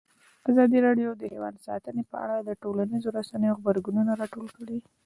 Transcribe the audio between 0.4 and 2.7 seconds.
ازادي راډیو د حیوان ساتنه په اړه د